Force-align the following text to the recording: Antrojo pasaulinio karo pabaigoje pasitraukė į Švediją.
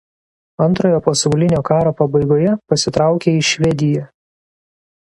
Antrojo 0.65 1.01
pasaulinio 1.09 1.61
karo 1.69 1.93
pabaigoje 2.01 2.57
pasitraukė 2.73 3.39
į 3.43 3.47
Švediją. 3.53 4.11